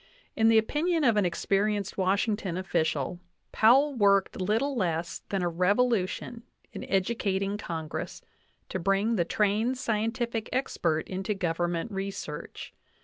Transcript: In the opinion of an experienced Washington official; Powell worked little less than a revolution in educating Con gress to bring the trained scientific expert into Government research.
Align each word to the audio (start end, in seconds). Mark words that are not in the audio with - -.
In 0.35 0.47
the 0.47 0.57
opinion 0.57 1.03
of 1.03 1.15
an 1.15 1.27
experienced 1.27 1.95
Washington 1.95 2.57
official; 2.57 3.19
Powell 3.51 3.93
worked 3.93 4.41
little 4.41 4.75
less 4.75 5.21
than 5.29 5.43
a 5.43 5.47
revolution 5.47 6.41
in 6.73 6.83
educating 6.89 7.55
Con 7.55 7.87
gress 7.87 8.23
to 8.69 8.79
bring 8.79 9.15
the 9.15 9.25
trained 9.25 9.77
scientific 9.77 10.49
expert 10.51 11.07
into 11.07 11.35
Government 11.35 11.91
research. 11.91 12.73